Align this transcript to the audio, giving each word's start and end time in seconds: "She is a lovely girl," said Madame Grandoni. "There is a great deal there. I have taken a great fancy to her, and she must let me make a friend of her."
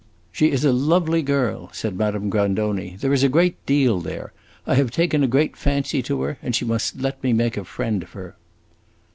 "She 0.31 0.47
is 0.49 0.65
a 0.65 0.73
lovely 0.73 1.21
girl," 1.21 1.69
said 1.73 1.95
Madame 1.95 2.31
Grandoni. 2.31 2.97
"There 2.99 3.13
is 3.13 3.21
a 3.21 3.29
great 3.29 3.63
deal 3.67 3.99
there. 3.99 4.33
I 4.65 4.73
have 4.73 4.89
taken 4.89 5.23
a 5.23 5.27
great 5.27 5.55
fancy 5.55 6.01
to 6.01 6.23
her, 6.23 6.39
and 6.41 6.55
she 6.55 6.65
must 6.65 6.99
let 6.99 7.21
me 7.21 7.33
make 7.33 7.55
a 7.55 7.63
friend 7.63 8.01
of 8.01 8.13
her." 8.13 8.35